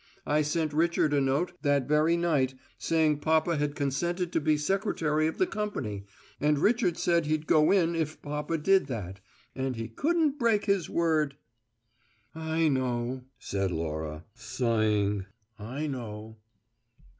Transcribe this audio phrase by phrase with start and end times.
[0.25, 5.27] I sent Richard a note that very night saying papa had consented to be secretary
[5.27, 6.05] of the company,
[6.39, 9.19] and Richard had said he'd go in if papa did that,
[9.55, 11.35] and he couldn't break his word"
[12.33, 15.27] "I know," said Laura, sighing.
[15.59, 16.37] "I know."